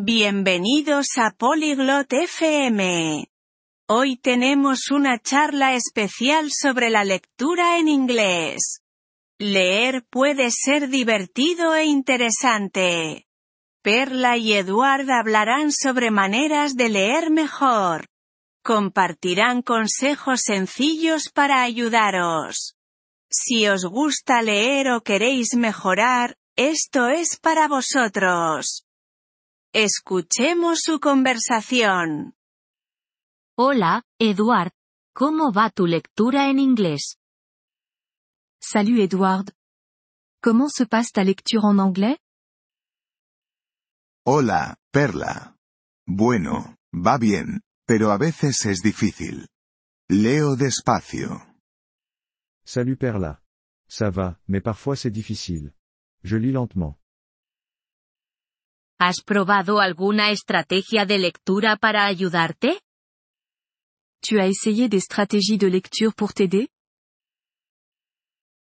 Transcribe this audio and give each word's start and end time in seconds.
Bienvenidos 0.00 1.08
a 1.16 1.32
Polyglot 1.32 2.12
FM. 2.12 3.26
Hoy 3.88 4.16
tenemos 4.16 4.92
una 4.92 5.18
charla 5.18 5.74
especial 5.74 6.50
sobre 6.52 6.88
la 6.88 7.02
lectura 7.02 7.78
en 7.80 7.88
inglés. 7.88 8.80
Leer 9.40 10.06
puede 10.08 10.52
ser 10.52 10.88
divertido 10.88 11.74
e 11.74 11.86
interesante. 11.86 13.26
Perla 13.82 14.36
y 14.36 14.52
Eduard 14.52 15.10
hablarán 15.10 15.72
sobre 15.72 16.12
maneras 16.12 16.76
de 16.76 16.90
leer 16.90 17.32
mejor. 17.32 18.06
Compartirán 18.62 19.62
consejos 19.62 20.42
sencillos 20.44 21.28
para 21.28 21.62
ayudaros. 21.62 22.76
Si 23.28 23.66
os 23.66 23.84
gusta 23.84 24.42
leer 24.42 24.92
o 24.92 25.00
queréis 25.00 25.56
mejorar, 25.56 26.36
esto 26.54 27.08
es 27.08 27.36
para 27.40 27.66
vosotros. 27.66 28.84
Escuchemos 29.80 30.80
su 30.82 30.98
conversación. 30.98 32.34
Hola, 33.56 34.02
Edward. 34.18 34.72
¿Cómo 35.14 35.52
va 35.52 35.70
tu 35.70 35.86
lectura 35.86 36.50
en 36.50 36.58
inglés? 36.58 37.16
Salut 38.60 38.98
Edward. 38.98 39.54
Comment 40.42 40.68
se 40.68 40.84
passe 40.86 41.12
ta 41.12 41.22
lecture 41.22 41.62
en 41.70 41.78
anglais? 41.78 42.18
Hola, 44.26 44.76
Perla. 44.90 45.54
Bueno, 46.08 46.74
va 46.92 47.16
bien, 47.16 47.60
pero 47.86 48.10
a 48.10 48.18
veces 48.18 48.66
es 48.66 48.82
difícil. 48.82 49.46
Leo 50.08 50.56
despacio. 50.56 51.40
Salut 52.64 52.98
Perla. 52.98 53.44
Ça 53.88 54.10
va, 54.10 54.40
mais 54.48 54.60
parfois 54.60 54.96
c'est 54.96 55.12
difficile. 55.12 55.72
Je 56.24 56.36
lis 56.36 56.50
lentement. 56.50 56.98
¿Has 59.00 59.22
probado 59.24 59.78
alguna 59.78 60.32
estrategia 60.32 61.06
de 61.06 61.18
lectura 61.18 61.76
para 61.76 62.06
ayudarte? 62.06 62.80
Tu 64.20 64.40
as 64.40 64.48
essayé 64.48 64.88
des 64.88 65.04
stratégies 65.04 65.56
de 65.56 65.68
lecture 65.68 66.12
pour 66.12 66.34
t'aider 66.34 66.68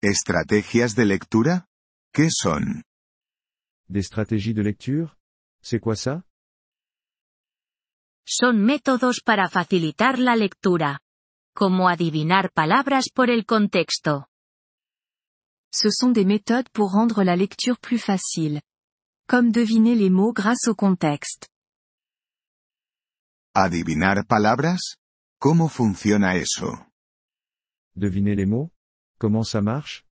¿Estrategias 0.00 0.94
de 0.94 1.04
lectura? 1.04 1.66
¿Qué 2.10 2.30
son? 2.30 2.82
Des 3.88 4.06
stratégies 4.06 4.54
de 4.54 4.62
lecture 4.62 5.14
C'est 5.62 5.78
quoi 5.78 5.94
ça 5.94 6.24
Son 8.26 8.54
métodos 8.54 9.20
para 9.22 9.50
facilitar 9.50 10.18
la 10.18 10.36
lectura. 10.36 11.00
Como 11.54 11.86
adivinar 11.88 12.50
palabras 12.50 13.10
por 13.14 13.28
el 13.28 13.44
contexto. 13.44 14.26
Ce 15.70 15.90
sont 15.90 16.12
des 16.12 16.24
méthodes 16.24 16.70
pour 16.72 16.92
rendre 16.92 17.22
la 17.24 17.36
lecture 17.36 17.78
plus 17.78 17.98
facile. 17.98 18.62
Comme 19.26 19.52
deviner 19.52 19.94
les 19.94 20.10
mots 20.10 20.32
grâce 20.34 20.68
au 20.68 20.74
contexte. 20.74 21.48
¿Adivinar 23.54 24.26
palabras? 24.26 24.96
¿Cómo 25.40 25.68
funciona 25.68 26.34
eso? 26.36 26.86
Deviner 27.94 28.36
les 28.36 28.46
mots? 28.46 28.70
Comment 29.18 29.44
ça 29.44 29.62
marche? 29.62 30.04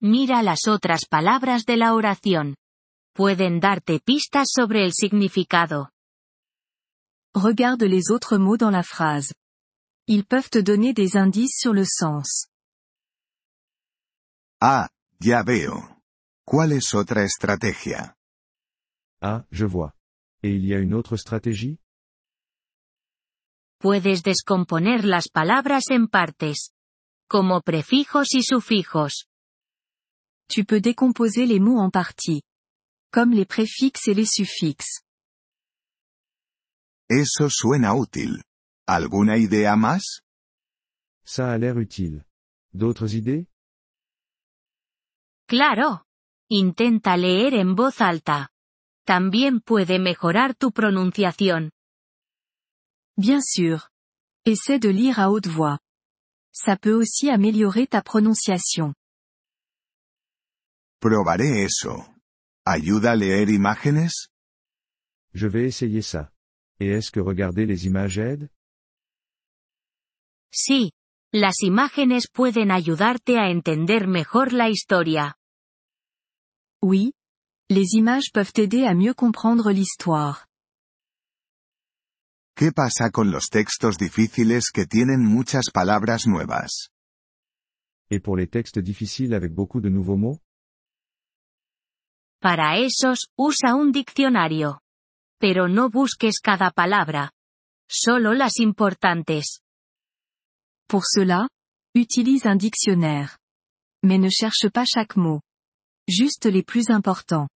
Mira 0.00 0.42
las 0.42 0.66
otras 0.66 1.04
palabras 1.06 1.66
de 1.66 1.76
la 1.76 1.92
oración. 1.94 2.56
Pueden 3.14 3.60
darte 3.60 4.00
pistas 4.00 4.48
sobre 4.50 4.84
el 4.84 4.92
significado. 4.92 5.90
Regarde 7.34 7.86
les 7.88 8.10
autres 8.10 8.38
mots 8.38 8.56
dans 8.56 8.72
la 8.72 8.82
phrase. 8.82 9.34
Ils 10.06 10.24
peuvent 10.24 10.48
te 10.48 10.58
donner 10.58 10.94
des 10.94 11.16
indices 11.16 11.58
sur 11.58 11.74
le 11.74 11.84
sens. 11.84 12.46
Ah, 14.60 14.88
ya 15.20 15.42
veo. 15.42 15.99
¿Cuál 16.50 16.72
es 16.72 16.94
otra 16.94 17.22
estrategia? 17.22 18.16
Ah, 19.22 19.46
je 19.52 19.66
vois. 19.66 19.94
Et 20.42 20.50
il 20.50 20.64
y 20.66 20.74
a 20.74 20.80
une 20.80 20.94
autre 20.94 21.16
stratégie 21.16 21.78
Puedes 23.78 24.24
descomponer 24.24 25.04
las 25.04 25.28
palabras 25.28 25.84
en 25.90 26.08
partes. 26.08 26.72
Como 27.28 27.60
prefijos 27.60 28.34
y 28.34 28.42
sufijos. 28.42 29.28
Tu 30.48 30.64
peux 30.64 30.80
décomposer 30.80 31.46
les 31.46 31.60
mots 31.60 31.78
en 31.78 31.88
parties. 31.88 32.42
Comme 33.12 33.32
les 33.32 33.46
préfixes 33.46 34.08
et 34.08 34.14
les 34.14 34.26
suffixes. 34.26 35.04
Eso 37.08 37.48
suena 37.48 37.94
útil. 37.94 38.42
¿Alguna 38.88 39.36
idea 39.36 39.76
más? 39.76 40.22
Ça 41.24 41.52
a 41.52 41.58
l'air 41.58 41.78
utile. 41.78 42.24
D'autres 42.72 43.14
idées 43.14 43.46
Claro. 45.46 46.09
Intenta 46.52 47.16
leer 47.16 47.54
en 47.54 47.76
voz 47.76 48.00
alta. 48.00 48.50
También 49.06 49.60
puede 49.60 50.00
mejorar 50.00 50.56
tu 50.56 50.72
pronunciación. 50.72 51.70
Bien 53.16 53.40
sûr. 53.40 53.90
Essaie 54.44 54.80
de 54.80 54.88
lire 54.88 55.20
à 55.20 55.30
haute 55.30 55.46
voix. 55.46 55.78
Ça 56.52 56.76
peut 56.76 56.92
aussi 56.94 57.30
améliorer 57.30 57.86
ta 57.86 58.02
prononciation. 58.02 58.94
Probaré 61.00 61.62
eso. 61.62 62.04
¿Ayuda 62.66 63.12
a 63.12 63.16
leer 63.16 63.48
imágenes? 63.50 64.28
Je 65.32 65.46
vais 65.46 65.66
essayer 65.66 66.02
ça. 66.02 66.32
Et 66.80 66.88
est-ce 66.88 67.12
que 67.12 67.20
regarder 67.20 67.64
les 67.64 67.86
images 67.86 68.18
aide 68.18 68.50
Sí. 70.52 70.90
Las 71.32 71.62
imágenes 71.62 72.26
pueden 72.26 72.72
ayudarte 72.72 73.38
a 73.38 73.50
entender 73.50 74.08
mejor 74.08 74.52
la 74.52 74.68
historia. 74.68 75.36
Oui. 76.82 77.12
Les 77.68 77.94
images 77.94 78.32
peuvent 78.32 78.52
t'aider 78.52 78.84
à 78.84 78.94
mieux 78.94 79.14
comprendre 79.14 79.70
l'histoire. 79.70 80.46
¿Qué 82.56 82.72
pasa 82.72 83.10
con 83.10 83.30
los 83.30 83.48
textos 83.48 83.96
difíciles 83.96 84.70
que 84.70 84.86
tienen 84.86 85.24
muchas 85.24 85.70
palabras 85.72 86.26
nuevas? 86.26 86.90
Et 88.10 88.20
pour 88.20 88.36
les 88.36 88.48
textes 88.48 88.78
difficiles 88.78 89.34
avec 89.34 89.52
beaucoup 89.52 89.80
de 89.80 89.88
nouveaux 89.88 90.16
mots? 90.16 90.40
Para 92.40 92.78
esos, 92.78 93.28
usa 93.38 93.74
un 93.74 93.92
diccionario. 93.92 94.80
Pero 95.38 95.68
no 95.68 95.90
busques 95.90 96.40
cada 96.40 96.70
palabra. 96.70 97.30
Solo 97.88 98.34
las 98.34 98.58
importantes. 98.58 99.60
Pour 100.88 101.04
cela, 101.06 101.48
utilise 101.94 102.46
un 102.46 102.56
dictionnaire. 102.56 103.38
Mais 104.02 104.18
ne 104.18 104.30
cherche 104.30 104.68
pas 104.70 104.86
chaque 104.86 105.16
mot. 105.16 105.40
Juste 106.10 106.46
les 106.46 106.64
plus 106.64 106.90
importants. 106.90 107.48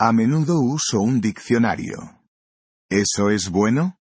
A 0.00 0.12
menudo 0.12 0.60
uso 0.60 0.98
un 1.00 1.20
diccionario. 1.20 1.98
¿Eso 2.90 3.28
es 3.28 3.50
bueno? 3.50 3.98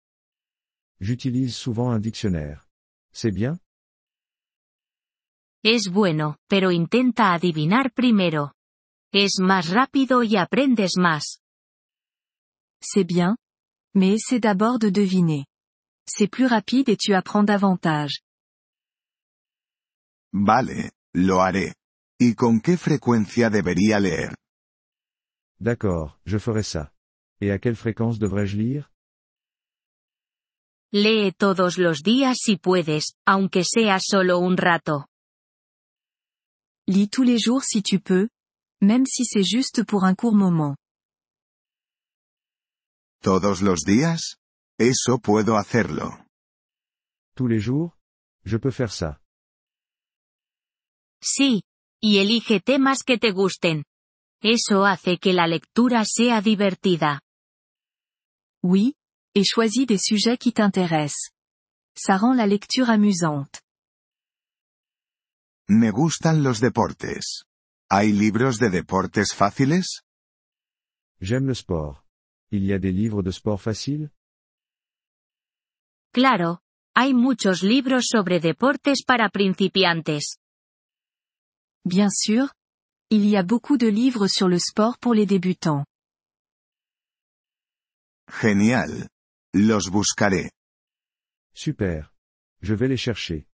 J'utilise 0.99 1.55
souvent 1.55 1.91
un 1.93 1.99
dictionnaire. 1.99 2.63
C'est 3.13 3.31
bien? 3.31 3.59
Es 5.63 5.91
bueno, 5.91 6.37
pero 6.49 6.71
intenta 6.71 7.33
adivinar 7.33 7.91
primero. 7.93 8.53
Es 9.13 9.39
más 9.39 9.69
rápido 9.69 10.23
y 10.23 10.35
aprendes 10.35 10.97
más. 10.97 11.39
C'est 12.81 13.05
bien. 13.05 13.37
Mais 13.93 14.15
essaie 14.15 14.39
d'abord 14.39 14.79
de 14.79 14.89
deviner. 14.89 15.45
C'est 16.07 16.27
plus 16.27 16.47
rapide 16.47 16.89
et 16.89 16.97
tu 16.97 17.13
apprends 17.13 17.43
davantage. 17.43 18.21
Vale, 20.33 20.91
lo 21.13 21.39
haré. 21.39 21.76
¿Y 22.19 22.33
con 22.33 22.61
qué 22.61 22.77
frecuencia 22.77 23.49
debería 23.49 23.99
leer? 23.99 24.35
D'accord, 25.59 26.19
je 26.25 26.39
ferai 26.39 26.63
ça. 26.63 26.91
Et 27.41 27.51
à 27.51 27.59
quelle 27.59 27.75
fréquence 27.75 28.17
devrais-je 28.17 28.57
lire? 28.57 28.91
Lee 30.91 31.31
todos 31.37 31.77
los 31.77 32.01
días 32.01 32.37
si 32.39 32.57
puedes, 32.57 33.13
aunque 33.25 33.63
sea 33.63 33.99
solo 33.99 34.39
un 34.39 34.57
rato. 34.57 35.05
Lis 36.87 37.09
tous 37.09 37.23
les 37.23 37.37
jours 37.37 37.63
si 37.63 37.83
tu 37.83 37.99
peux. 37.99 38.29
Même 38.81 39.05
si 39.05 39.25
c'est 39.25 39.43
juste 39.43 39.83
pour 39.83 40.03
un 40.03 40.15
court 40.15 40.35
moment. 40.35 40.75
¿Todos 43.21 43.61
los 43.61 43.83
días? 43.83 44.37
Eso 44.79 45.19
puedo 45.19 45.57
hacerlo. 45.57 46.11
Tous 47.35 47.47
les 47.47 47.59
jours? 47.59 47.97
Je 48.45 48.57
peux 48.57 48.71
faire 48.71 48.91
ça. 48.91 49.19
Sí. 51.21 51.61
Y 52.01 52.19
elige 52.19 52.59
temas 52.59 53.03
que 53.03 53.17
te 53.17 53.31
gusten. 53.31 53.83
Eso 54.41 54.85
hace 54.85 55.17
que 55.17 55.33
la 55.33 55.47
lectura 55.47 56.03
sea 56.05 56.41
divertida. 56.41 57.21
Oui. 58.63 58.95
Et 59.33 59.43
choisis 59.43 59.85
des 59.87 60.01
sujets 60.01 60.37
qui 60.37 60.51
t'intéressent. 60.51 61.31
Ça 61.95 62.17
rend 62.17 62.35
la 62.35 62.47
lecture 62.47 62.89
amusante. 62.89 63.61
Me 65.67 65.91
gustan 65.91 66.43
los 66.43 66.59
deportes. 66.59 67.45
¿Hay 67.89 68.11
libros 68.13 68.57
de 68.59 68.69
deportes 68.69 69.33
fáciles? 69.33 70.03
J'aime 71.19 71.47
le 71.47 71.55
sport. 71.55 72.03
Il 72.51 72.63
y 72.63 72.73
a 72.73 72.79
des 72.79 72.93
livres 72.93 73.23
de 73.23 73.31
sport 73.31 73.59
faciles 73.59 74.09
Claro. 76.13 76.61
Hay 76.95 77.13
muchos 77.13 77.61
libros 77.61 78.05
sobre 78.09 78.39
deportes 78.39 79.03
para 79.05 79.29
principiantes. 79.29 80.39
Bien 81.87 82.09
sûr. 82.09 82.49
Il 83.09 83.25
y 83.25 83.37
a 83.37 83.43
beaucoup 83.43 83.77
de 83.77 83.87
livres 83.87 84.27
sur 84.27 84.49
le 84.49 84.59
sport 84.59 84.97
pour 84.97 85.13
les 85.13 85.25
débutants. 85.25 85.85
Genial. 88.41 89.07
Los 89.53 89.89
buscaré. 89.89 90.51
Super. 91.53 92.11
Je 92.61 92.73
vais 92.73 92.89
les 92.89 92.97
chercher. 92.97 93.47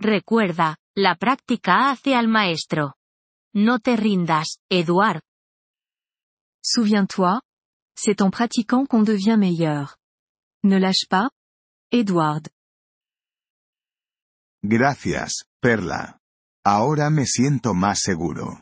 Recuerda, 0.00 0.76
la 0.96 1.14
práctica 1.14 1.90
hace 1.90 2.16
al 2.16 2.26
maestro. 2.26 2.94
No 3.54 3.78
te 3.78 3.94
rindas, 3.94 4.58
Eduard. 4.68 5.22
Souviens-toi, 6.64 7.40
c'est 7.94 8.20
en 8.20 8.30
pratiquant 8.30 8.86
qu'on 8.86 9.04
devient 9.04 9.36
meilleur. 9.38 9.96
Ne 10.64 10.78
lâche 10.78 11.06
pas, 11.08 11.30
Edward. 11.92 12.48
Gracias, 14.64 15.44
Perla. 15.60 16.18
Ahora 16.66 17.10
me 17.10 17.26
siento 17.26 17.74
más 17.74 18.00
seguro. 18.00 18.58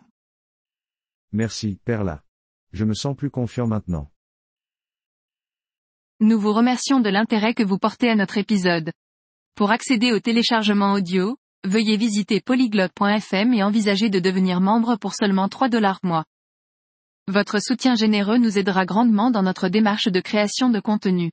Merci, 1.30 1.78
Perla. 1.84 2.24
Je 2.72 2.84
me 2.84 2.94
sens 2.94 3.16
plus 3.16 3.30
confiant 3.30 3.68
maintenant. 3.68 4.10
Nous 6.18 6.36
vous 6.36 6.52
remercions 6.52 6.98
de 6.98 7.08
l'intérêt 7.10 7.54
que 7.54 7.62
vous 7.62 7.78
portez 7.78 8.10
à 8.10 8.16
notre 8.16 8.38
épisode. 8.38 8.90
Pour 9.54 9.70
accéder 9.70 10.10
au 10.10 10.18
téléchargement 10.18 10.94
audio, 10.94 11.36
veuillez 11.62 11.96
visiter 11.96 12.40
polyglotte.fm 12.40 13.54
et 13.54 13.62
envisager 13.62 14.10
de 14.10 14.18
devenir 14.18 14.60
membre 14.60 14.96
pour 14.96 15.14
seulement 15.14 15.48
3 15.48 15.68
dollars 15.68 16.00
mois. 16.02 16.24
Votre 17.28 17.60
soutien 17.60 17.94
généreux 17.94 18.38
nous 18.38 18.58
aidera 18.58 18.84
grandement 18.84 19.30
dans 19.30 19.44
notre 19.44 19.68
démarche 19.68 20.08
de 20.08 20.20
création 20.20 20.70
de 20.70 20.80
contenu. 20.80 21.30